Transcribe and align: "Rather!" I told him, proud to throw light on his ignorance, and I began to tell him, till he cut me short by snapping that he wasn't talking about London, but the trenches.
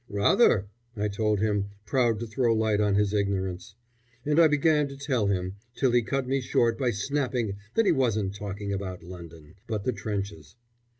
"Rather!" 0.09 0.65
I 0.97 1.09
told 1.09 1.41
him, 1.41 1.69
proud 1.85 2.19
to 2.21 2.25
throw 2.25 2.55
light 2.55 2.81
on 2.81 2.95
his 2.95 3.13
ignorance, 3.13 3.75
and 4.25 4.39
I 4.39 4.47
began 4.47 4.87
to 4.87 4.97
tell 4.97 5.27
him, 5.27 5.57
till 5.75 5.91
he 5.91 6.01
cut 6.01 6.27
me 6.27 6.41
short 6.41 6.75
by 6.79 6.89
snapping 6.89 7.57
that 7.75 7.85
he 7.85 7.91
wasn't 7.91 8.33
talking 8.33 8.73
about 8.73 9.03
London, 9.03 9.53
but 9.67 9.83
the 9.83 9.93
trenches. 9.93 10.55